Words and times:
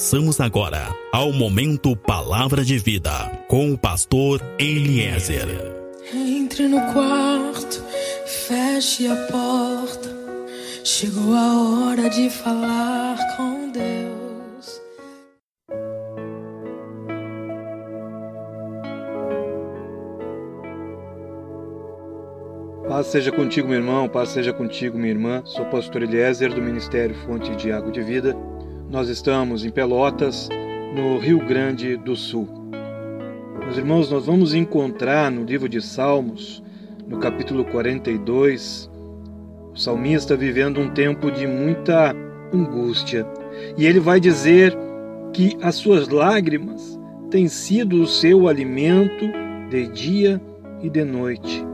Passamos 0.00 0.40
agora 0.40 0.88
ao 1.12 1.30
momento 1.30 1.94
Palavra 1.94 2.64
de 2.64 2.78
Vida 2.78 3.10
com 3.46 3.70
o 3.70 3.76
pastor 3.76 4.40
Eliezer. 4.58 5.46
Entre 6.14 6.66
no 6.66 6.80
quarto, 6.94 7.84
feche 8.24 9.06
a 9.06 9.14
porta. 9.30 10.08
Chegou 10.82 11.34
a 11.34 11.90
hora 11.90 12.08
de 12.08 12.30
falar 12.30 13.18
com 13.36 13.70
Deus. 13.70 14.80
Paz 22.88 23.08
seja 23.08 23.30
contigo, 23.30 23.68
meu 23.68 23.76
irmão, 23.76 24.08
paz 24.08 24.30
seja 24.30 24.54
contigo, 24.54 24.96
minha 24.96 25.12
irmã. 25.12 25.42
Sou 25.44 25.66
pastor 25.66 26.02
Eliezer 26.04 26.54
do 26.54 26.62
Ministério 26.62 27.14
Fonte 27.26 27.54
de 27.54 27.70
Água 27.70 27.92
de 27.92 28.00
Vida. 28.00 28.34
Nós 28.90 29.08
estamos 29.08 29.64
em 29.64 29.70
Pelotas, 29.70 30.48
no 30.96 31.16
Rio 31.16 31.38
Grande 31.46 31.96
do 31.96 32.16
Sul. 32.16 32.48
Meus 33.60 33.78
irmãos, 33.78 34.10
nós 34.10 34.26
vamos 34.26 34.52
encontrar 34.52 35.30
no 35.30 35.44
livro 35.44 35.68
de 35.68 35.80
Salmos, 35.80 36.60
no 37.06 37.18
capítulo 37.18 37.64
42, 37.66 38.90
o 39.72 39.78
salmista 39.78 40.36
vivendo 40.36 40.80
um 40.80 40.90
tempo 40.90 41.30
de 41.30 41.46
muita 41.46 42.16
angústia. 42.52 43.24
E 43.78 43.86
ele 43.86 44.00
vai 44.00 44.18
dizer 44.18 44.76
que 45.32 45.56
as 45.62 45.76
suas 45.76 46.08
lágrimas 46.08 46.98
têm 47.30 47.46
sido 47.46 48.02
o 48.02 48.08
seu 48.08 48.48
alimento 48.48 49.24
de 49.70 49.86
dia 49.86 50.42
e 50.82 50.90
de 50.90 51.04
noite. 51.04 51.64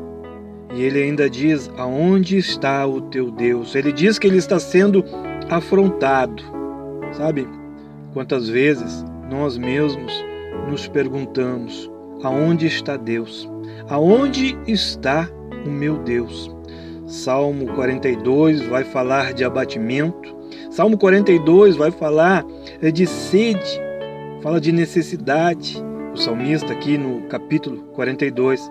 E 0.75 0.83
ele 0.83 1.03
ainda 1.03 1.31
diz: 1.31 1.71
Aonde 1.79 2.37
está 2.37 2.87
o 2.87 3.01
teu 3.01 3.31
Deus? 3.31 3.75
Ele 3.75 3.91
diz 3.91 4.19
que 4.19 4.27
ele 4.27 4.37
está 4.37 4.61
sendo 4.61 5.03
afrontado. 5.49 6.56
Sabe 7.13 7.49
quantas 8.13 8.49
vezes 8.49 9.05
nós 9.31 9.57
mesmos 9.57 10.13
nos 10.69 10.89
perguntamos: 10.89 11.91
Aonde 12.23 12.67
está 12.67 12.97
Deus? 12.97 13.49
Aonde 13.89 14.57
está 14.67 15.29
o 15.65 15.71
meu 15.71 15.99
Deus? 15.99 16.51
Salmo 17.07 17.67
42 17.75 18.67
vai 18.67 18.85
falar 18.85 19.33
de 19.33 19.45
abatimento. 19.45 20.35
Salmo 20.71 20.99
42 20.99 21.77
vai 21.77 21.91
falar 21.91 22.45
de 22.93 23.07
sede, 23.07 23.81
fala 24.43 24.61
de 24.61 24.73
necessidade. 24.73 25.83
O 26.13 26.17
salmista, 26.17 26.73
aqui 26.73 26.97
no 26.97 27.23
capítulo 27.29 27.83
42, 27.93 28.71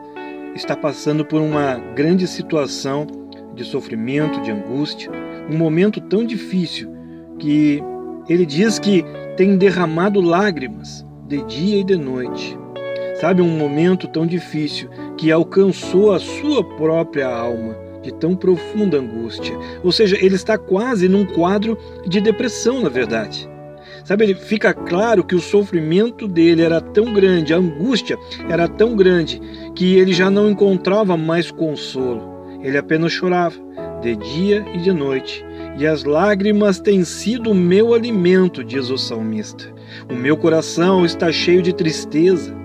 está 0.55 0.75
passando 0.75 1.23
por 1.23 1.39
uma 1.41 1.75
grande 1.95 2.27
situação 2.27 3.05
de 3.53 3.63
sofrimento, 3.63 4.41
de 4.41 4.51
angústia, 4.51 5.11
um 5.49 5.57
momento 5.57 6.01
tão 6.01 6.25
difícil 6.25 6.93
que 7.39 7.81
ele 8.27 8.45
diz 8.45 8.79
que 8.79 9.03
tem 9.37 9.57
derramado 9.57 10.21
lágrimas 10.21 11.05
de 11.27 11.43
dia 11.43 11.79
e 11.79 11.83
de 11.83 11.95
noite. 11.95 12.57
Sabe, 13.19 13.41
um 13.41 13.57
momento 13.57 14.07
tão 14.07 14.25
difícil 14.25 14.89
que 15.17 15.31
alcançou 15.31 16.11
a 16.11 16.19
sua 16.19 16.63
própria 16.63 17.27
alma 17.27 17.75
de 18.01 18.13
tão 18.13 18.35
profunda 18.35 18.97
angústia. 18.97 19.57
Ou 19.83 19.91
seja, 19.91 20.17
ele 20.23 20.35
está 20.35 20.57
quase 20.57 21.07
num 21.09 21.25
quadro 21.25 21.77
de 22.07 22.21
depressão, 22.21 22.81
na 22.81 22.89
verdade. 22.89 23.49
Sabe, 24.03 24.35
fica 24.35 24.73
claro 24.73 25.23
que 25.23 25.33
o 25.33 25.39
sofrimento 25.39 26.27
dele 26.27 26.61
era 26.61 26.79
tão 26.79 27.11
grande, 27.11 27.53
a 27.53 27.57
angústia 27.57 28.17
era 28.47 28.67
tão 28.67 28.95
grande, 28.95 29.41
que 29.73 29.95
ele 29.95 30.13
já 30.13 30.29
não 30.29 30.51
encontrava 30.51 31.17
mais 31.17 31.49
consolo. 31.49 32.21
Ele 32.61 32.77
apenas 32.77 33.11
chorava, 33.11 33.55
de 34.01 34.15
dia 34.15 34.63
e 34.75 34.77
de 34.77 34.91
noite. 34.91 35.43
E 35.77 35.85
as 35.85 36.03
lágrimas 36.03 36.79
têm 36.79 37.03
sido 37.03 37.51
o 37.51 37.55
meu 37.55 37.93
alimento, 37.93 38.63
diz 38.63 38.89
o 38.89 38.97
salmista. 38.97 39.65
O 40.09 40.15
meu 40.15 40.37
coração 40.37 41.05
está 41.05 41.31
cheio 41.31 41.61
de 41.61 41.73
tristeza. 41.73 42.55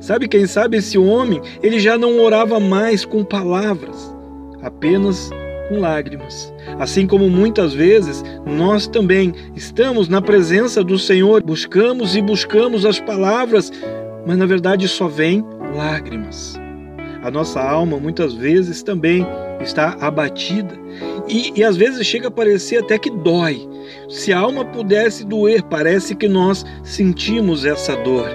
Sabe 0.00 0.28
quem 0.28 0.46
sabe 0.46 0.76
esse 0.76 0.96
homem, 0.96 1.40
ele 1.62 1.80
já 1.80 1.98
não 1.98 2.20
orava 2.20 2.60
mais 2.60 3.04
com 3.04 3.24
palavras, 3.24 4.14
apenas 4.62 5.30
com 5.68 5.80
lágrimas. 5.80 6.52
Assim 6.78 7.06
como 7.06 7.28
muitas 7.28 7.72
vezes 7.72 8.22
nós 8.46 8.86
também 8.86 9.32
estamos 9.56 10.08
na 10.08 10.20
presença 10.20 10.84
do 10.84 10.98
Senhor, 10.98 11.42
buscamos 11.42 12.14
e 12.14 12.22
buscamos 12.22 12.84
as 12.84 13.00
palavras, 13.00 13.72
mas 14.26 14.36
na 14.36 14.46
verdade 14.46 14.86
só 14.86 15.08
vem 15.08 15.44
lágrimas. 15.74 16.63
A 17.24 17.30
nossa 17.30 17.58
alma 17.58 17.96
muitas 17.96 18.34
vezes 18.34 18.82
também 18.82 19.26
está 19.58 19.96
abatida 19.98 20.78
e, 21.26 21.58
e 21.58 21.64
às 21.64 21.74
vezes 21.74 22.06
chega 22.06 22.28
a 22.28 22.30
parecer 22.30 22.84
até 22.84 22.98
que 22.98 23.08
dói. 23.08 23.66
Se 24.10 24.30
a 24.30 24.38
alma 24.38 24.62
pudesse 24.62 25.24
doer, 25.24 25.62
parece 25.62 26.14
que 26.14 26.28
nós 26.28 26.66
sentimos 26.82 27.64
essa 27.64 27.96
dor. 27.96 28.28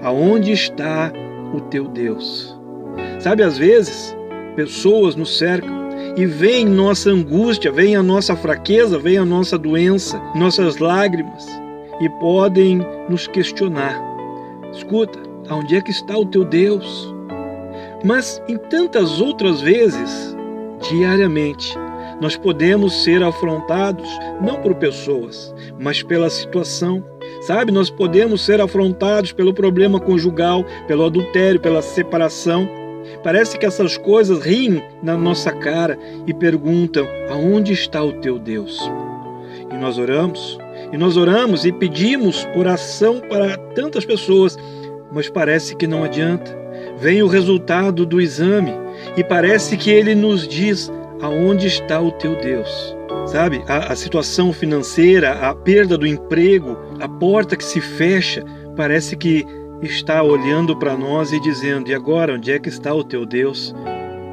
Aonde 0.00 0.52
está 0.52 1.12
o 1.52 1.60
teu 1.62 1.88
Deus? 1.88 2.56
Sabe, 3.18 3.42
às 3.42 3.58
vezes 3.58 4.16
pessoas 4.54 5.16
nos 5.16 5.36
cercam 5.36 5.88
e 6.16 6.24
vem 6.24 6.64
nossa 6.64 7.10
angústia, 7.10 7.72
vem 7.72 7.96
a 7.96 8.02
nossa 8.02 8.36
fraqueza, 8.36 8.96
vem 8.96 9.18
a 9.18 9.24
nossa 9.24 9.58
doença, 9.58 10.22
nossas 10.36 10.78
lágrimas 10.78 11.44
e 12.00 12.08
podem 12.20 12.80
nos 13.08 13.26
questionar. 13.26 14.00
Escuta, 14.72 15.18
aonde 15.48 15.74
é 15.74 15.80
que 15.80 15.90
está 15.90 16.16
o 16.16 16.26
teu 16.26 16.44
Deus? 16.44 17.15
Mas 18.06 18.40
em 18.46 18.56
tantas 18.56 19.20
outras 19.20 19.60
vezes, 19.60 20.36
diariamente, 20.88 21.76
nós 22.20 22.36
podemos 22.36 23.02
ser 23.02 23.20
afrontados 23.20 24.08
não 24.40 24.62
por 24.62 24.76
pessoas, 24.76 25.52
mas 25.76 26.04
pela 26.04 26.30
situação. 26.30 27.04
Sabe, 27.40 27.72
nós 27.72 27.90
podemos 27.90 28.42
ser 28.42 28.60
afrontados 28.60 29.32
pelo 29.32 29.52
problema 29.52 29.98
conjugal, 29.98 30.64
pelo 30.86 31.04
adultério, 31.04 31.60
pela 31.60 31.82
separação. 31.82 32.68
Parece 33.24 33.58
que 33.58 33.66
essas 33.66 33.96
coisas 33.96 34.40
riem 34.40 34.80
na 35.02 35.16
nossa 35.16 35.50
cara 35.50 35.98
e 36.28 36.32
perguntam: 36.32 37.08
aonde 37.28 37.72
está 37.72 38.04
o 38.04 38.12
teu 38.12 38.38
Deus? 38.38 38.88
E 39.68 39.76
nós 39.76 39.98
oramos, 39.98 40.56
e 40.92 40.96
nós 40.96 41.16
oramos 41.16 41.64
e 41.64 41.72
pedimos 41.72 42.46
oração 42.54 43.18
para 43.18 43.56
tantas 43.74 44.04
pessoas, 44.04 44.56
mas 45.12 45.28
parece 45.28 45.74
que 45.74 45.88
não 45.88 46.04
adianta. 46.04 46.65
Vem 46.98 47.22
o 47.22 47.26
resultado 47.26 48.06
do 48.06 48.20
exame 48.20 48.72
e 49.16 49.22
parece 49.22 49.76
que 49.76 49.90
ele 49.90 50.14
nos 50.14 50.48
diz: 50.48 50.90
aonde 51.20 51.66
está 51.66 52.00
o 52.00 52.10
teu 52.12 52.34
Deus? 52.36 52.96
Sabe, 53.26 53.62
a, 53.66 53.92
a, 53.92 53.96
situação 53.96 54.52
financeira, 54.52 55.32
a 55.48 55.54
perda 55.54 55.98
do 55.98 56.06
emprego, 56.06 56.78
a 57.00 57.08
porta 57.08 57.56
que 57.56 57.64
se 57.64 57.80
fecha, 57.80 58.44
parece 58.76 59.16
que 59.16 59.44
está 59.82 60.22
olhando 60.22 60.76
para 60.76 60.96
nós 60.96 61.32
e 61.32 61.40
dizendo: 61.40 61.90
e 61.90 61.94
agora, 61.94 62.34
onde 62.34 62.52
é 62.52 62.58
que 62.58 62.68
está 62.68 62.94
o 62.94 63.04
teu 63.04 63.26
Deus? 63.26 63.74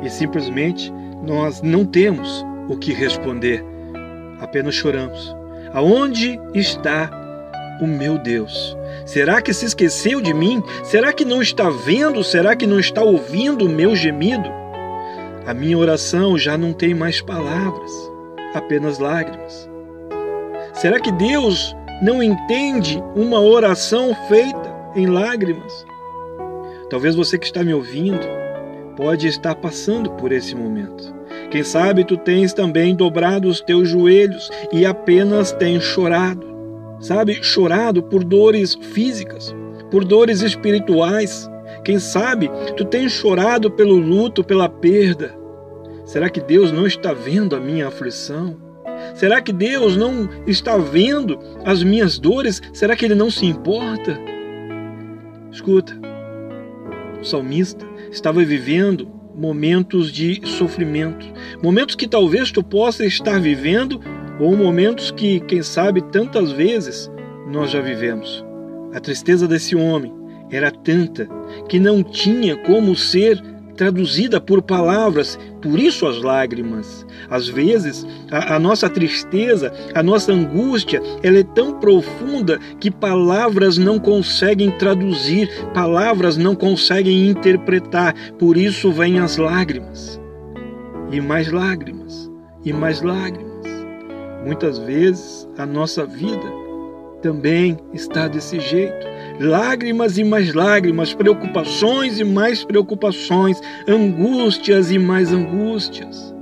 E 0.02 0.10
simplesmente 0.10 0.92
nós 1.26 1.62
não 1.62 1.86
temos 1.86 2.46
o 2.70 2.78
que 2.78 2.94
responder, 2.94 3.64
apenas 4.40 4.76
choramos. 4.76 5.36
Aonde 5.74 6.40
está 6.54 7.10
o 7.82 7.88
meu 7.88 8.18
Deus? 8.18 8.78
Será 9.06 9.42
que 9.42 9.54
se 9.54 9.66
esqueceu 9.66 10.22
de 10.22 10.34
mim? 10.34 10.64
Será 10.84 11.12
que 11.12 11.26
não 11.26 11.42
está 11.42 11.70
vendo? 11.70 12.24
Será 12.24 12.56
que 12.56 12.66
não 12.66 12.80
está 12.80 13.02
ouvindo 13.02 13.66
o 13.66 13.70
meu 13.70 13.96
gemido? 13.96 14.50
A 15.46 15.54
minha 15.54 15.78
oração 15.78 16.38
já 16.38 16.58
não 16.58 16.72
tem 16.72 16.94
mais 16.94 17.22
palavras, 17.22 17.92
apenas 18.54 18.98
lágrimas. 18.98 19.70
Será 20.74 21.00
que 21.00 21.12
Deus 21.12 21.76
não 22.02 22.24
entende 22.24 23.04
uma 23.16 23.40
oração 23.40 24.16
feita 24.28 24.74
em 24.96 25.06
lágrimas? 25.06 25.86
Talvez 26.90 27.16
você 27.16 27.38
que 27.38 27.46
está 27.46 27.64
me 27.64 27.74
ouvindo 27.74 28.26
pode 28.96 29.28
estar 29.28 29.56
passando 29.56 30.12
por 30.12 30.32
esse 30.32 30.56
momento. 30.56 31.14
Quem 31.50 31.64
sabe 31.64 32.04
tu 32.04 32.18
tens 32.18 32.54
também 32.54 32.96
dobrado 32.96 33.48
os 33.48 33.60
teus 33.60 33.90
joelhos 33.90 34.50
e 34.72 34.86
apenas 34.86 35.52
tens 35.52 35.84
chorado. 35.84 36.53
Sabe, 37.04 37.44
chorado 37.44 38.02
por 38.02 38.24
dores 38.24 38.76
físicas, 38.76 39.54
por 39.92 40.06
dores 40.06 40.42
espirituais, 40.42 41.52
quem 41.84 42.00
sabe 42.00 42.50
tu 42.78 42.86
tens 42.86 43.12
chorado 43.12 43.70
pelo 43.70 43.98
luto, 43.98 44.42
pela 44.42 44.70
perda. 44.70 45.38
Será 46.06 46.30
que 46.30 46.40
Deus 46.40 46.72
não 46.72 46.88
está 46.88 47.12
vendo 47.12 47.58
a 47.58 47.60
minha 47.60 47.90
aflição? 47.90 48.56
Será 49.16 49.42
que 49.42 49.52
Deus 49.52 49.98
não 49.98 50.30
está 50.48 50.78
vendo 50.78 51.38
as 51.66 51.84
minhas 51.84 52.18
dores? 52.18 52.62
Será 52.72 52.96
que 52.96 53.04
Ele 53.04 53.16
não 53.16 53.30
se 53.30 53.46
importa? 53.46 54.18
Escuta, 55.52 55.94
o 57.20 57.26
salmista 57.26 57.86
estava 58.12 58.46
vivendo 58.46 59.12
momentos 59.36 60.10
de 60.10 60.42
sofrimento, 60.48 61.26
momentos 61.62 61.96
que 61.96 62.08
talvez 62.08 62.50
tu 62.50 62.64
possa 62.64 63.06
estar 63.06 63.42
vivendo 63.42 64.00
ou 64.40 64.56
momentos 64.56 65.12
que, 65.12 65.40
quem 65.42 65.62
sabe, 65.62 66.02
tantas 66.02 66.52
vezes 66.52 67.12
nós 67.48 67.72
já 67.72 67.82
vivemos. 67.82 68.44
A 68.94 69.00
tristeza 69.00 69.48
desse 69.48 69.76
homem 69.76 70.14
era 70.52 70.72
tanta 70.72 71.28
que 71.68 71.80
não 71.80 72.04
tinha 72.04 72.56
como 72.56 72.96
ser 72.96 73.42
traduzida 73.76 74.40
por 74.40 74.62
palavras, 74.62 75.40
por 75.62 75.80
isso 75.80 76.06
as 76.06 76.22
lágrimas. 76.22 77.06
Às 77.30 77.48
vezes, 77.48 78.06
a, 78.32 78.56
a, 78.56 78.60
nossa 78.60 78.90
tristeza, 78.90 79.74
a 79.94 80.04
nossa 80.04 80.32
angústia, 80.32 81.02
ela 81.22 81.40
é 81.40 81.44
tão 81.44 81.80
profunda 81.80 82.60
que 82.80 82.92
palavras 82.92 83.78
não 83.78 83.98
conseguem 84.00 84.72
traduzir, 84.72 85.50
palavras 85.74 86.38
não 86.38 86.56
conseguem 86.56 87.28
interpretar. 87.30 88.14
Por 88.38 88.58
isso 88.58 88.92
vêm 88.92 89.20
as 89.20 89.38
lágrimas. 89.38 90.20
E 91.12 91.20
mais 91.20 91.52
lágrimas, 91.52 92.32
e 92.64 92.74
mais 92.74 93.02
lágrimas. 93.02 93.53
Muitas 94.46 94.78
vezes 94.78 95.48
a 95.58 95.66
nossa 95.66 96.06
vida 96.06 96.52
também 97.22 97.78
está 97.94 98.28
desse 98.28 98.60
jeito 98.60 99.14
lágrimas 99.40 100.18
e 100.18 100.24
mais 100.24 100.54
lágrimas, 100.54 101.14
preocupações 101.14 102.20
e 102.20 102.24
mais 102.24 102.64
preocupações, 102.64 103.60
angústias 103.88 104.92
e 104.92 105.00
mais 105.00 105.32
angústias. 105.32 106.34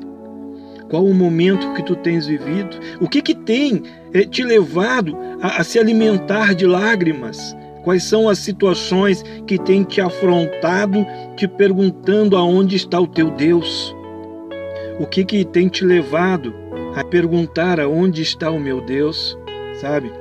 Qual 0.90 1.06
o 1.06 1.14
momento 1.14 1.74
que 1.74 1.84
tu 1.84 1.96
tens 1.96 2.28
vivido? 2.28 2.78
O 3.00 3.08
que 3.08 3.22
que 3.22 3.34
tem 3.34 3.84
eh, 4.14 4.26
te 4.26 4.44
levado 4.44 5.18
a, 5.42 5.62
a 5.62 5.64
se 5.64 5.80
alimentar 5.80 6.54
de 6.54 6.66
lágrimas? 6.66 7.56
Quais 7.84 8.04
são 8.04 8.28
as 8.28 8.40
situações 8.40 9.24
que 9.48 9.58
têm 9.58 9.84
te 9.84 10.02
afrontado, 10.02 11.06
te 11.38 11.48
perguntando 11.48 12.36
aonde 12.36 12.76
está 12.76 13.00
o 13.00 13.08
teu 13.08 13.32
Deus? 13.32 13.96
O 15.00 15.06
que 15.06 15.24
que 15.24 15.46
tem 15.46 15.70
te 15.70 15.86
levado 15.86 16.54
a 16.96 17.04
perguntar 17.04 17.80
aonde 17.80 18.22
está 18.22 18.50
o 18.52 18.60
meu 18.60 18.82
Deus? 18.82 19.38
Sabe? 19.80 20.12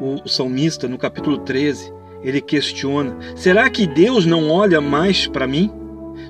o 0.00 0.28
salmista, 0.28 0.86
no 0.88 0.96
capítulo 0.96 1.38
13, 1.38 1.92
ele 2.22 2.40
questiona: 2.40 3.16
será 3.34 3.68
que 3.68 3.86
Deus 3.86 4.24
não 4.24 4.50
olha 4.50 4.80
mais 4.80 5.26
para 5.26 5.46
mim? 5.46 5.70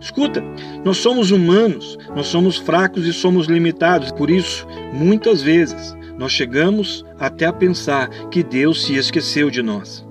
Escuta, 0.01 0.43
nós 0.85 0.99
somos 0.99 1.31
humanos, 1.31 1.99
nós 2.15 2.27
somos 2.27 2.57
fracos 2.57 3.07
e 3.07 3.13
somos 3.13 3.47
limitados, 3.47 4.13
por 4.13 4.31
isso, 4.31 4.67
muitas 4.93 5.43
vezes, 5.43 5.97
nós 6.17 6.33
chegamos 6.33 7.05
até 7.19 7.47
a 7.47 7.53
pensar 7.53 8.09
que 8.31 8.43
Deus 8.43 8.85
se 8.85 8.95
esqueceu 8.95 9.51
de 9.51 9.63
nós. 9.63 10.07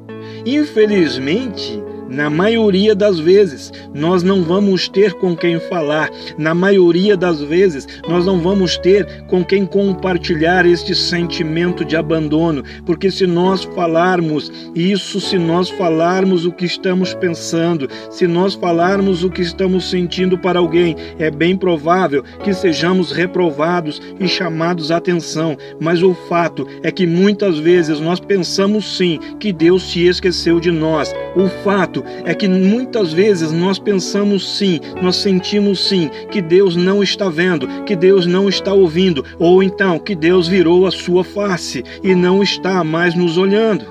Infelizmente, 0.45 1.81
na 2.09 2.29
maioria 2.29 2.95
das 2.95 3.19
vezes, 3.19 3.71
nós 3.93 4.23
não 4.23 4.43
vamos 4.43 4.87
ter 4.87 5.13
com 5.13 5.35
quem 5.35 5.59
falar. 5.59 6.09
Na 6.37 6.53
maioria 6.53 7.17
das 7.17 7.41
vezes, 7.41 7.87
nós 8.07 8.25
não 8.25 8.39
vamos 8.39 8.77
ter 8.77 9.23
com 9.27 9.43
quem 9.43 9.65
compartilhar 9.65 10.65
este 10.65 10.95
sentimento 10.95 11.83
de 11.83 11.95
abandono, 11.95 12.63
porque 12.85 13.11
se 13.11 13.27
nós 13.27 13.63
falarmos 13.63 14.51
isso, 14.73 15.19
se 15.19 15.37
nós 15.37 15.69
falarmos 15.69 16.45
o 16.45 16.51
que 16.51 16.65
estamos 16.65 17.13
pensando, 17.13 17.89
se 18.09 18.25
nós 18.27 18.53
falarmos 18.53 19.23
o 19.23 19.29
que 19.29 19.41
estamos 19.41 19.89
sentindo 19.89 20.37
para 20.37 20.59
alguém, 20.59 20.95
é 21.19 21.29
bem 21.29 21.55
provável 21.55 22.23
que 22.43 22.53
sejamos 22.53 23.11
reprovados 23.11 24.01
e 24.19 24.27
chamados 24.27 24.91
a 24.91 24.97
atenção. 24.97 25.57
Mas 25.79 26.01
o 26.01 26.13
fato 26.29 26.67
é 26.83 26.91
que 26.91 27.05
muitas 27.05 27.59
vezes 27.59 27.99
nós 27.99 28.19
pensamos 28.19 28.97
sim 28.97 29.19
que 29.39 29.51
Deus 29.51 29.91
se 29.91 30.05
esqueceu 30.07 30.59
de 30.59 30.71
nós. 30.71 31.13
O 31.35 31.47
fato 31.63 31.96
fato 31.97 32.03
é 32.25 32.33
que 32.33 32.47
muitas 32.47 33.13
vezes 33.13 33.51
nós 33.51 33.79
pensamos 33.79 34.57
sim, 34.57 34.79
nós 35.01 35.15
sentimos 35.17 35.87
sim 35.87 36.09
que 36.29 36.41
Deus 36.41 36.75
não 36.75 37.01
está 37.01 37.29
vendo, 37.29 37.67
que 37.85 37.95
Deus 37.95 38.25
não 38.25 38.49
está 38.49 38.73
ouvindo, 38.73 39.23
ou 39.39 39.63
então 39.63 39.99
que 39.99 40.15
Deus 40.15 40.47
virou 40.47 40.85
a 40.85 40.91
sua 40.91 41.23
face 41.23 41.83
e 42.03 42.13
não 42.13 42.43
está 42.43 42.83
mais 42.83 43.15
nos 43.15 43.37
olhando. 43.37 43.85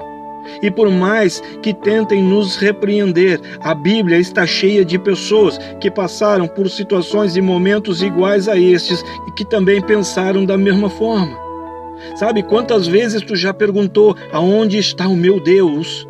E 0.63 0.71
por 0.71 0.89
mais 0.91 1.43
que 1.61 1.75
tentem 1.75 2.23
nos 2.23 2.57
repreender, 2.57 3.41
a 3.61 3.75
Bíblia 3.75 4.19
está 4.19 4.47
cheia 4.47 4.85
de 4.85 4.97
pessoas 4.97 5.59
que 5.81 5.91
passaram 5.91 6.47
por 6.47 6.71
situações 6.71 7.37
e 7.37 7.41
momentos 7.41 8.01
iguais 8.01 8.49
a 8.49 8.57
estes 8.57 9.03
e 9.27 9.33
que 9.33 9.45
também 9.45 9.81
pensaram 9.83 10.45
da 10.45 10.57
mesma 10.57 10.89
forma. 10.89 11.37
Sabe 12.15 12.45
quantas 12.45 12.87
vezes 12.87 13.23
tu 13.23 13.35
já 13.35 13.53
perguntou 13.53 14.15
aonde 14.31 14.79
está 14.79 15.09
o 15.09 15.17
meu 15.17 15.41
Deus? 15.41 16.07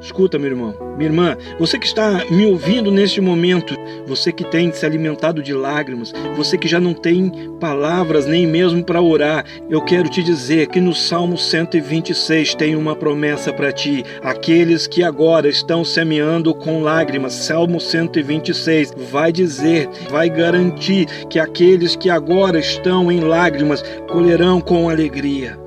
Escuta, 0.00 0.38
meu 0.38 0.50
irmão, 0.50 0.74
minha 0.96 1.10
irmã, 1.10 1.36
você 1.58 1.76
que 1.76 1.86
está 1.86 2.24
me 2.30 2.46
ouvindo 2.46 2.90
neste 2.90 3.20
momento, 3.20 3.74
você 4.06 4.30
que 4.30 4.44
tem 4.44 4.70
se 4.72 4.86
alimentado 4.86 5.42
de 5.42 5.52
lágrimas, 5.52 6.12
você 6.36 6.56
que 6.56 6.68
já 6.68 6.78
não 6.78 6.94
tem 6.94 7.30
palavras 7.58 8.24
nem 8.24 8.46
mesmo 8.46 8.82
para 8.84 9.02
orar, 9.02 9.44
eu 9.68 9.82
quero 9.82 10.08
te 10.08 10.22
dizer 10.22 10.68
que 10.68 10.80
no 10.80 10.94
Salmo 10.94 11.36
126 11.36 12.54
tem 12.54 12.76
uma 12.76 12.94
promessa 12.94 13.52
para 13.52 13.72
ti. 13.72 14.04
Aqueles 14.22 14.86
que 14.86 15.02
agora 15.02 15.48
estão 15.48 15.84
semeando 15.84 16.54
com 16.54 16.80
lágrimas, 16.80 17.32
Salmo 17.32 17.80
126 17.80 18.94
vai 19.10 19.32
dizer, 19.32 19.88
vai 20.08 20.30
garantir 20.30 21.06
que 21.28 21.40
aqueles 21.40 21.96
que 21.96 22.08
agora 22.08 22.60
estão 22.60 23.10
em 23.10 23.20
lágrimas 23.20 23.82
colherão 24.08 24.60
com 24.60 24.88
alegria. 24.88 25.58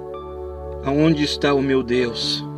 Aonde 0.86 1.24
está 1.24 1.54
o 1.54 1.62
meu 1.62 1.83
Deus? 1.83 2.50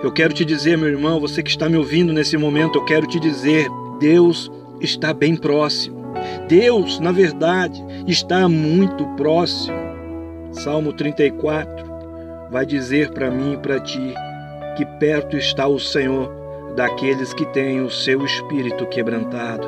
Eu 0.00 0.12
quero 0.12 0.32
te 0.32 0.44
dizer, 0.44 0.78
meu 0.78 0.88
irmão, 0.88 1.18
você 1.18 1.42
que 1.42 1.50
está 1.50 1.68
me 1.68 1.76
ouvindo 1.76 2.12
nesse 2.12 2.36
momento, 2.36 2.78
eu 2.78 2.84
quero 2.84 3.04
te 3.04 3.18
dizer: 3.18 3.68
Deus 3.98 4.50
está 4.80 5.12
bem 5.12 5.34
próximo. 5.34 5.98
Deus, 6.48 7.00
na 7.00 7.10
verdade, 7.10 7.84
está 8.06 8.48
muito 8.48 9.04
próximo. 9.16 9.76
Salmo 10.52 10.92
34 10.92 11.84
vai 12.48 12.64
dizer 12.64 13.10
para 13.10 13.28
mim 13.28 13.54
e 13.54 13.56
para 13.56 13.80
ti 13.80 14.14
que 14.76 14.86
perto 15.00 15.36
está 15.36 15.66
o 15.66 15.80
Senhor 15.80 16.32
daqueles 16.76 17.34
que 17.34 17.44
têm 17.46 17.80
o 17.80 17.90
seu 17.90 18.24
espírito 18.24 18.86
quebrantado. 18.86 19.66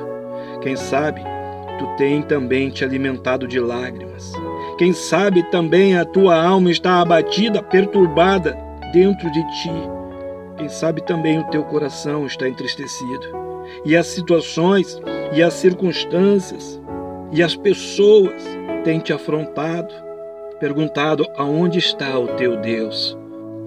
Quem 0.63 0.77
sabe 0.77 1.21
tu 1.77 1.87
tem 1.97 2.23
também 2.23 2.71
te 2.71 2.85
alimentado 2.85 3.49
de 3.49 3.59
lágrimas. 3.59 4.33
Quem 4.79 4.93
sabe 4.93 5.43
também 5.51 5.99
a 5.99 6.05
tua 6.05 6.41
alma 6.41 6.71
está 6.71 7.01
abatida, 7.01 7.61
perturbada 7.63 8.57
dentro 8.93 9.31
de 9.33 9.41
ti 9.63 10.00
quem 10.61 10.69
sabe 10.69 11.01
também 11.01 11.39
o 11.39 11.45
teu 11.45 11.65
coração 11.65 12.27
está 12.27 12.47
entristecido. 12.47 13.27
E 13.83 13.97
as 13.97 14.07
situações 14.09 15.01
e 15.33 15.43
as 15.43 15.55
circunstâncias 15.55 16.79
e 17.33 17.43
as 17.43 17.57
pessoas 17.57 18.43
têm 18.85 18.99
te 18.99 19.11
afrontado, 19.11 19.95
perguntado 20.59 21.27
aonde 21.39 21.79
está 21.79 22.19
o 22.19 22.27
teu 22.37 22.61
Deus. 22.61 23.17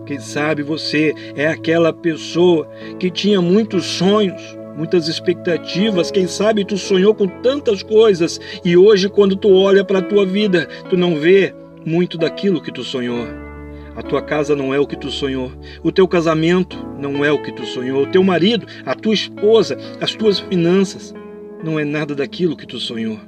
Quem 0.05 0.19
sabe 0.19 0.61
você 0.61 1.15
é 1.35 1.47
aquela 1.47 1.91
pessoa 1.91 2.69
que 2.99 3.09
tinha 3.09 3.41
muitos 3.41 3.85
sonhos, 3.85 4.55
muitas 4.77 5.07
expectativas, 5.07 6.11
quem 6.11 6.27
sabe 6.27 6.63
tu 6.63 6.77
sonhou 6.77 7.15
com 7.15 7.27
tantas 7.27 7.81
coisas 7.81 8.39
e 8.63 8.77
hoje 8.77 9.09
quando 9.09 9.35
tu 9.35 9.51
olha 9.51 9.83
para 9.83 9.97
a 9.97 10.03
tua 10.03 10.27
vida, 10.27 10.67
tu 10.91 10.95
não 10.95 11.15
vê 11.15 11.55
muito 11.83 12.19
daquilo 12.19 12.61
que 12.61 12.71
tu 12.71 12.83
sonhou. 12.83 13.52
A 13.95 14.01
tua 14.01 14.21
casa 14.21 14.55
não 14.55 14.73
é 14.73 14.79
o 14.79 14.87
que 14.87 14.97
tu 14.97 15.11
sonhou. 15.11 15.51
O 15.83 15.91
teu 15.91 16.07
casamento 16.07 16.77
não 16.97 17.23
é 17.23 17.31
o 17.31 17.41
que 17.41 17.51
tu 17.51 17.65
sonhou. 17.65 18.03
O 18.03 18.07
teu 18.07 18.23
marido, 18.23 18.65
a 18.85 18.95
tua 18.95 19.13
esposa, 19.13 19.77
as 20.01 20.13
tuas 20.15 20.39
finanças 20.39 21.13
não 21.63 21.79
é 21.79 21.85
nada 21.85 22.15
daquilo 22.15 22.57
que 22.57 22.65
tu 22.65 22.79
sonhou. 22.79 23.19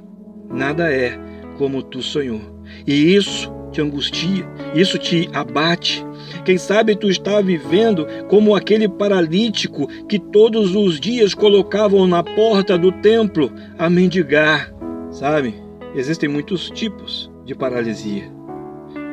Nada 0.50 0.92
é 0.92 1.18
como 1.56 1.82
tu 1.82 2.02
sonhou. 2.02 2.40
E 2.86 3.14
isso 3.14 3.52
te 3.70 3.80
angustia, 3.80 4.46
isso 4.74 4.98
te 4.98 5.28
abate. 5.32 6.04
Quem 6.44 6.58
sabe 6.58 6.96
tu 6.96 7.08
está 7.08 7.40
vivendo 7.40 8.06
como 8.28 8.54
aquele 8.54 8.88
paralítico 8.88 9.86
que 10.06 10.18
todos 10.18 10.74
os 10.74 10.98
dias 10.98 11.34
colocavam 11.34 12.06
na 12.06 12.22
porta 12.22 12.76
do 12.76 12.90
templo 12.90 13.52
a 13.78 13.88
mendigar. 13.88 14.72
Sabe? 15.10 15.54
Existem 15.94 16.28
muitos 16.28 16.70
tipos 16.70 17.30
de 17.44 17.54
paralisia. 17.54 18.35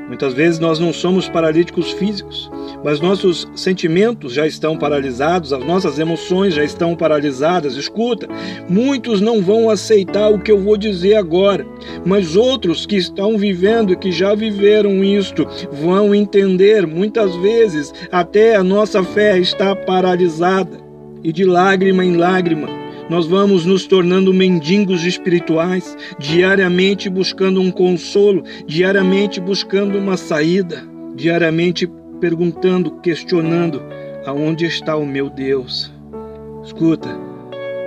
Muitas 0.07 0.33
vezes 0.33 0.59
nós 0.59 0.79
não 0.79 0.91
somos 0.91 1.29
paralíticos 1.29 1.91
físicos, 1.91 2.51
mas 2.83 2.99
nossos 2.99 3.47
sentimentos 3.55 4.33
já 4.33 4.45
estão 4.45 4.77
paralisados, 4.77 5.53
as 5.53 5.65
nossas 5.65 5.97
emoções 5.97 6.53
já 6.53 6.63
estão 6.63 6.95
paralisadas. 6.95 7.75
Escuta, 7.75 8.27
muitos 8.69 9.21
não 9.21 9.41
vão 9.41 9.69
aceitar 9.69 10.29
o 10.29 10.39
que 10.39 10.51
eu 10.51 10.59
vou 10.59 10.77
dizer 10.77 11.15
agora, 11.15 11.65
mas 12.05 12.35
outros 12.35 12.85
que 12.85 12.97
estão 12.97 13.37
vivendo, 13.37 13.97
que 13.97 14.11
já 14.11 14.35
viveram 14.35 15.03
isto, 15.03 15.47
vão 15.71 16.13
entender. 16.13 16.85
Muitas 16.85 17.35
vezes 17.37 17.93
até 18.11 18.55
a 18.55 18.63
nossa 18.63 19.03
fé 19.03 19.39
está 19.39 19.75
paralisada 19.75 20.77
e 21.23 21.31
de 21.31 21.45
lágrima 21.45 22.03
em 22.03 22.17
lágrima 22.17 22.82
nós 23.09 23.27
vamos 23.27 23.65
nos 23.65 23.85
tornando 23.85 24.33
mendigos 24.33 25.03
espirituais, 25.03 25.97
diariamente 26.17 27.09
buscando 27.09 27.61
um 27.61 27.71
consolo, 27.71 28.43
diariamente 28.65 29.39
buscando 29.39 29.97
uma 29.97 30.17
saída, 30.17 30.83
diariamente 31.15 31.89
perguntando, 32.19 32.99
questionando: 33.01 33.81
aonde 34.25 34.65
está 34.65 34.95
o 34.95 35.05
meu 35.05 35.29
Deus? 35.29 35.91
Escuta, 36.63 37.09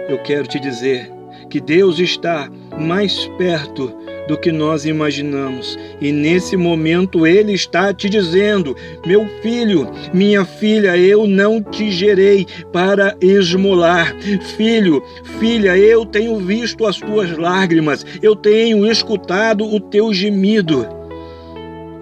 eu 0.08 0.18
quero 0.18 0.46
te 0.46 0.60
dizer 0.60 1.10
que 1.48 1.60
Deus 1.60 1.98
está 1.98 2.50
mais 2.78 3.26
perto 3.38 4.05
do 4.28 4.36
que 4.36 4.50
nós 4.52 4.84
imaginamos. 4.84 5.78
E 6.00 6.12
nesse 6.12 6.56
momento 6.56 7.26
ele 7.26 7.52
está 7.52 7.92
te 7.92 8.08
dizendo: 8.08 8.76
Meu 9.06 9.26
filho, 9.42 9.90
minha 10.12 10.44
filha, 10.44 10.96
eu 10.96 11.26
não 11.26 11.62
te 11.62 11.90
gerei 11.90 12.46
para 12.72 13.16
esmolar. 13.20 14.14
Filho, 14.56 15.02
filha, 15.38 15.76
eu 15.76 16.04
tenho 16.04 16.38
visto 16.38 16.86
as 16.86 16.98
tuas 16.98 17.36
lágrimas, 17.36 18.04
eu 18.22 18.34
tenho 18.34 18.90
escutado 18.90 19.64
o 19.64 19.80
teu 19.80 20.12
gemido. 20.12 20.86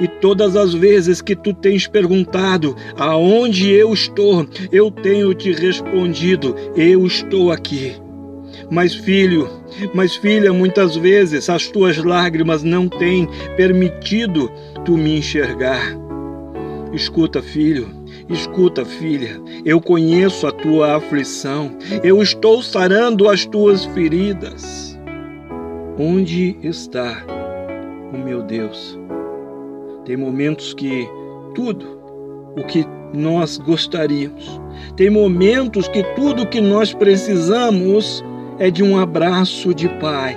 E 0.00 0.08
todas 0.08 0.56
as 0.56 0.74
vezes 0.74 1.22
que 1.22 1.36
tu 1.36 1.54
tens 1.54 1.86
perguntado 1.86 2.76
aonde 2.98 3.70
eu 3.70 3.92
estou, 3.92 4.46
eu 4.72 4.90
tenho 4.90 5.32
te 5.34 5.52
respondido: 5.52 6.54
eu 6.76 7.06
estou 7.06 7.52
aqui. 7.52 8.03
Mas 8.70 8.94
filho, 8.94 9.48
mas 9.92 10.16
filha, 10.16 10.52
muitas 10.52 10.96
vezes 10.96 11.48
as 11.48 11.68
tuas 11.68 11.96
lágrimas 11.98 12.62
não 12.62 12.88
têm 12.88 13.28
permitido 13.56 14.50
tu 14.84 14.96
me 14.96 15.18
enxergar. 15.18 15.96
Escuta, 16.92 17.42
filho, 17.42 17.88
escuta, 18.28 18.84
filha, 18.84 19.40
eu 19.64 19.80
conheço 19.80 20.46
a 20.46 20.52
tua 20.52 20.96
aflição, 20.96 21.76
eu 22.02 22.22
estou 22.22 22.62
sarando 22.62 23.28
as 23.28 23.44
tuas 23.44 23.84
feridas. 23.86 24.98
Onde 25.98 26.56
está 26.62 27.24
o 28.12 28.18
meu 28.18 28.42
Deus? 28.42 28.98
Tem 30.04 30.16
momentos 30.16 30.74
que 30.74 31.08
tudo 31.54 31.98
o 32.56 32.64
que 32.64 32.86
nós 33.12 33.58
gostaríamos, 33.58 34.60
tem 34.96 35.10
momentos 35.10 35.88
que 35.88 36.02
tudo 36.14 36.42
o 36.42 36.46
que 36.46 36.60
nós 36.60 36.92
precisamos 36.92 38.22
é 38.58 38.70
de 38.70 38.82
um 38.82 38.98
abraço 38.98 39.74
de 39.74 39.88
pai. 40.00 40.36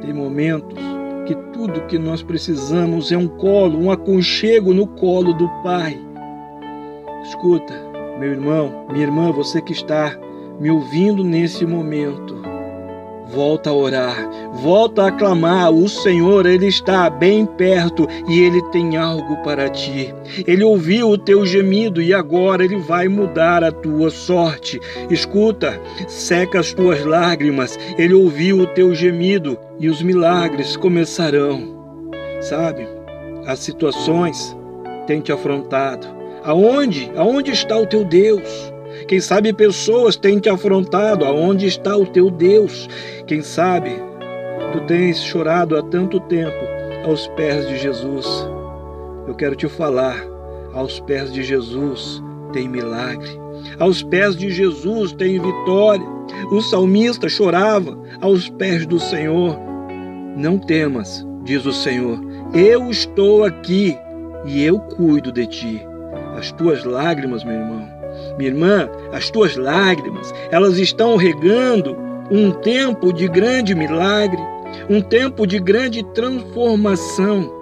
Tem 0.00 0.12
momentos 0.12 0.78
que 1.26 1.34
tudo 1.52 1.86
que 1.86 1.98
nós 1.98 2.22
precisamos 2.22 3.12
é 3.12 3.16
um 3.16 3.28
colo, 3.28 3.78
um 3.78 3.90
aconchego 3.90 4.74
no 4.74 4.86
colo 4.86 5.32
do 5.32 5.48
pai. 5.62 5.98
Escuta, 7.24 7.74
meu 8.18 8.30
irmão, 8.30 8.86
minha 8.90 9.04
irmã, 9.04 9.30
você 9.30 9.62
que 9.62 9.72
está 9.72 10.18
me 10.58 10.70
ouvindo 10.70 11.22
nesse 11.22 11.64
momento, 11.64 12.42
Volta 13.32 13.70
a 13.70 13.72
orar, 13.72 14.30
volta 14.52 15.06
a 15.06 15.12
clamar. 15.12 15.70
O 15.70 15.88
Senhor, 15.88 16.44
Ele 16.44 16.66
está 16.66 17.08
bem 17.08 17.46
perto 17.46 18.06
e 18.28 18.40
Ele 18.40 18.60
tem 18.70 18.96
algo 18.96 19.42
para 19.42 19.70
ti. 19.70 20.14
Ele 20.46 20.62
ouviu 20.62 21.08
o 21.08 21.18
teu 21.18 21.46
gemido 21.46 22.02
e 22.02 22.12
agora 22.12 22.62
Ele 22.62 22.76
vai 22.76 23.08
mudar 23.08 23.64
a 23.64 23.72
tua 23.72 24.10
sorte. 24.10 24.78
Escuta, 25.08 25.80
seca 26.08 26.60
as 26.60 26.74
tuas 26.74 27.04
lágrimas. 27.04 27.78
Ele 27.96 28.12
ouviu 28.12 28.60
o 28.60 28.66
teu 28.66 28.94
gemido 28.94 29.58
e 29.80 29.88
os 29.88 30.02
milagres 30.02 30.76
começarão. 30.76 32.10
Sabe, 32.42 32.86
as 33.46 33.60
situações 33.60 34.54
têm 35.06 35.20
te 35.20 35.32
afrontado. 35.32 36.06
Aonde? 36.44 37.10
Aonde 37.16 37.52
está 37.52 37.78
o 37.78 37.86
teu 37.86 38.04
Deus? 38.04 38.71
Quem 39.06 39.20
sabe 39.20 39.52
pessoas 39.52 40.16
têm 40.16 40.38
te 40.38 40.48
afrontado. 40.48 41.24
Aonde 41.24 41.66
está 41.66 41.96
o 41.96 42.06
teu 42.06 42.30
Deus? 42.30 42.88
Quem 43.26 43.42
sabe 43.42 43.90
tu 44.72 44.80
tens 44.86 45.22
chorado 45.22 45.76
há 45.76 45.82
tanto 45.82 46.18
tempo 46.20 46.64
aos 47.04 47.26
pés 47.28 47.66
de 47.68 47.78
Jesus. 47.78 48.26
Eu 49.26 49.34
quero 49.34 49.54
te 49.54 49.68
falar, 49.68 50.16
aos 50.72 51.00
pés 51.00 51.32
de 51.32 51.42
Jesus 51.42 52.22
tem 52.52 52.68
milagre. 52.68 53.28
Aos 53.78 54.02
pés 54.02 54.36
de 54.36 54.50
Jesus 54.50 55.12
tem 55.12 55.40
vitória. 55.40 56.06
O 56.50 56.60
salmista 56.60 57.28
chorava 57.28 57.96
aos 58.20 58.48
pés 58.48 58.86
do 58.86 58.98
Senhor. 58.98 59.56
Não 60.36 60.58
temas, 60.58 61.26
diz 61.44 61.64
o 61.66 61.72
Senhor, 61.72 62.18
eu 62.54 62.90
estou 62.90 63.44
aqui 63.44 63.96
e 64.46 64.64
eu 64.64 64.78
cuido 64.78 65.30
de 65.30 65.46
ti. 65.46 65.82
As 66.36 66.50
tuas 66.52 66.84
lágrimas, 66.84 67.44
meu 67.44 67.54
irmão, 67.54 68.01
minha 68.36 68.50
irmã, 68.50 68.88
as 69.12 69.30
tuas 69.30 69.56
lágrimas, 69.56 70.32
elas 70.50 70.78
estão 70.78 71.16
regando 71.16 71.96
um 72.30 72.50
tempo 72.50 73.12
de 73.12 73.28
grande 73.28 73.74
milagre, 73.74 74.40
um 74.88 75.00
tempo 75.00 75.46
de 75.46 75.58
grande 75.58 76.02
transformação, 76.14 77.52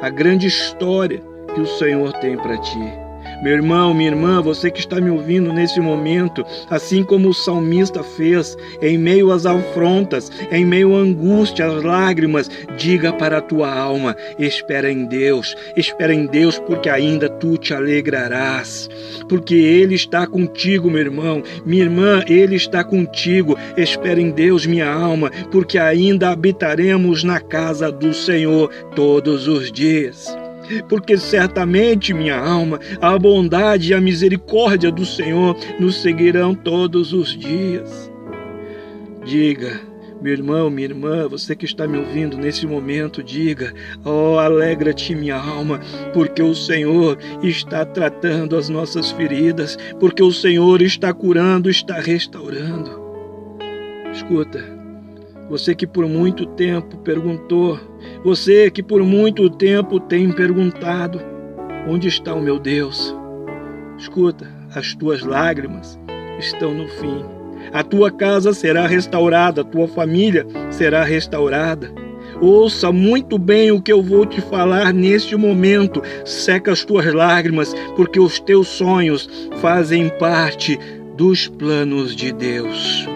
a 0.00 0.08
grande 0.08 0.46
história 0.46 1.22
que 1.54 1.60
o 1.60 1.66
Senhor 1.66 2.12
tem 2.14 2.36
para 2.36 2.56
ti. 2.58 3.01
Meu 3.42 3.54
irmão, 3.54 3.92
minha 3.92 4.10
irmã, 4.10 4.40
você 4.40 4.70
que 4.70 4.78
está 4.78 5.00
me 5.00 5.10
ouvindo 5.10 5.52
nesse 5.52 5.80
momento, 5.80 6.44
assim 6.70 7.02
como 7.02 7.28
o 7.28 7.34
salmista 7.34 8.00
fez, 8.00 8.56
em 8.80 8.96
meio 8.96 9.32
às 9.32 9.44
afrontas, 9.44 10.30
em 10.52 10.64
meio 10.64 10.94
à 10.94 11.00
angústia, 11.00 11.66
às 11.66 11.82
lágrimas, 11.82 12.48
diga 12.78 13.12
para 13.12 13.38
a 13.38 13.40
tua 13.40 13.74
alma: 13.74 14.14
espera 14.38 14.92
em 14.92 15.06
Deus, 15.06 15.56
espera 15.76 16.14
em 16.14 16.24
Deus, 16.24 16.56
porque 16.60 16.88
ainda 16.88 17.28
tu 17.28 17.58
te 17.58 17.74
alegrarás, 17.74 18.88
porque 19.28 19.56
Ele 19.56 19.96
está 19.96 20.24
contigo, 20.24 20.88
meu 20.88 21.00
irmão, 21.00 21.42
minha 21.66 21.82
irmã, 21.82 22.22
Ele 22.28 22.54
está 22.54 22.84
contigo. 22.84 23.58
Espera 23.76 24.20
em 24.20 24.30
Deus, 24.30 24.64
minha 24.66 24.88
alma, 24.88 25.32
porque 25.50 25.78
ainda 25.78 26.30
habitaremos 26.30 27.24
na 27.24 27.40
casa 27.40 27.90
do 27.90 28.14
Senhor 28.14 28.70
todos 28.94 29.48
os 29.48 29.72
dias 29.72 30.41
porque 30.88 31.16
certamente, 31.16 32.14
minha 32.14 32.38
alma, 32.38 32.78
a 33.00 33.18
bondade 33.18 33.90
e 33.90 33.94
a 33.94 34.00
misericórdia 34.00 34.90
do 34.90 35.04
Senhor 35.04 35.56
nos 35.78 36.00
seguirão 36.00 36.54
todos 36.54 37.12
os 37.12 37.36
dias. 37.36 38.10
Diga, 39.24 39.80
meu 40.22 40.32
irmão, 40.32 40.70
minha 40.70 40.86
irmã, 40.86 41.26
você 41.26 41.56
que 41.56 41.64
está 41.64 41.86
me 41.86 41.98
ouvindo 41.98 42.36
nesse 42.36 42.64
momento, 42.64 43.24
diga: 43.24 43.74
Oh, 44.04 44.38
alegra-te, 44.38 45.16
minha 45.16 45.36
alma, 45.36 45.80
porque 46.14 46.40
o 46.40 46.54
Senhor 46.54 47.18
está 47.42 47.84
tratando 47.84 48.56
as 48.56 48.68
nossas 48.68 49.10
feridas, 49.10 49.76
porque 49.98 50.22
o 50.22 50.30
Senhor 50.30 50.80
está 50.80 51.12
curando, 51.12 51.68
está 51.68 52.00
restaurando. 52.00 53.02
Escuta, 54.12 54.62
você 55.50 55.74
que 55.74 55.86
por 55.86 56.08
muito 56.08 56.46
tempo 56.46 56.98
perguntou, 56.98 57.80
você 58.24 58.70
que 58.70 58.82
por 58.82 59.02
muito 59.02 59.50
tempo 59.50 59.98
tem 59.98 60.30
perguntado: 60.30 61.20
onde 61.88 62.08
está 62.08 62.34
o 62.34 62.42
meu 62.42 62.58
Deus? 62.58 63.14
Escuta, 63.98 64.46
as 64.74 64.94
tuas 64.94 65.22
lágrimas 65.22 65.98
estão 66.38 66.74
no 66.74 66.88
fim. 66.88 67.24
A 67.72 67.82
tua 67.82 68.10
casa 68.10 68.52
será 68.52 68.86
restaurada, 68.86 69.60
a 69.60 69.64
tua 69.64 69.86
família 69.88 70.46
será 70.70 71.04
restaurada. 71.04 71.92
Ouça 72.40 72.90
muito 72.90 73.38
bem 73.38 73.70
o 73.70 73.80
que 73.80 73.92
eu 73.92 74.02
vou 74.02 74.26
te 74.26 74.40
falar 74.40 74.92
neste 74.92 75.36
momento. 75.36 76.02
Seca 76.24 76.72
as 76.72 76.84
tuas 76.84 77.12
lágrimas, 77.12 77.72
porque 77.94 78.18
os 78.18 78.40
teus 78.40 78.66
sonhos 78.66 79.48
fazem 79.60 80.08
parte 80.18 80.78
dos 81.16 81.46
planos 81.46 82.16
de 82.16 82.32
Deus. 82.32 83.06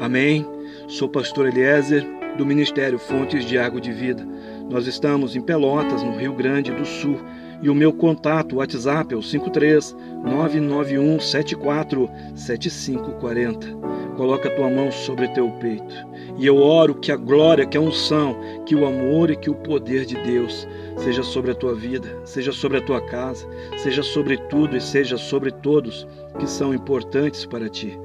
Amém? 0.00 0.46
Sou 0.86 1.08
pastor 1.08 1.48
Eliezer, 1.48 2.06
do 2.36 2.44
Ministério 2.44 2.98
Fontes 2.98 3.44
de 3.44 3.56
Água 3.56 3.80
de 3.80 3.92
Vida. 3.92 4.26
Nós 4.70 4.86
estamos 4.86 5.36
em 5.36 5.40
Pelotas, 5.40 6.02
no 6.02 6.16
Rio 6.16 6.32
Grande 6.32 6.72
do 6.72 6.84
Sul, 6.84 7.20
e 7.62 7.68
o 7.68 7.74
meu 7.74 7.92
contato 7.92 8.56
WhatsApp 8.56 9.14
é 9.14 9.16
o 9.16 9.22
53 9.22 9.94
991 10.24 11.20
74 11.20 12.10
7540. 12.34 13.66
Coloca 14.16 14.48
a 14.48 14.54
tua 14.54 14.70
mão 14.70 14.90
sobre 14.90 15.28
teu 15.28 15.50
peito. 15.60 15.94
E 16.38 16.46
eu 16.46 16.56
oro 16.56 16.94
que 16.94 17.12
a 17.12 17.16
glória, 17.16 17.66
que 17.66 17.76
a 17.76 17.80
unção, 17.80 18.36
que 18.64 18.74
o 18.74 18.86
amor 18.86 19.30
e 19.30 19.36
que 19.36 19.50
o 19.50 19.54
poder 19.54 20.04
de 20.04 20.14
Deus 20.22 20.66
seja 20.98 21.22
sobre 21.22 21.50
a 21.50 21.54
tua 21.54 21.74
vida, 21.74 22.08
seja 22.24 22.52
sobre 22.52 22.78
a 22.78 22.82
tua 22.82 23.00
casa, 23.00 23.46
seja 23.76 24.02
sobre 24.02 24.36
tudo 24.36 24.76
e 24.76 24.80
seja 24.80 25.16
sobre 25.16 25.50
todos 25.50 26.06
que 26.38 26.46
são 26.46 26.74
importantes 26.74 27.44
para 27.44 27.68
ti. 27.68 27.98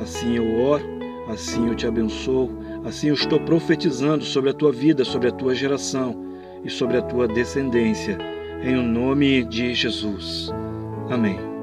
Assim 0.00 0.36
eu 0.36 0.60
oro 0.60 0.94
Assim 1.28 1.68
eu 1.68 1.74
te 1.74 1.86
abençoo, 1.86 2.50
assim 2.84 3.08
eu 3.08 3.14
estou 3.14 3.40
profetizando 3.40 4.24
sobre 4.24 4.50
a 4.50 4.54
tua 4.54 4.70
vida, 4.70 5.04
sobre 5.04 5.28
a 5.28 5.32
tua 5.32 5.54
geração 5.54 6.14
e 6.64 6.70
sobre 6.70 6.96
a 6.96 7.02
tua 7.02 7.26
descendência, 7.26 8.18
em 8.62 8.76
o 8.76 8.82
nome 8.82 9.44
de 9.44 9.74
Jesus. 9.74 10.50
Amém. 11.10 11.53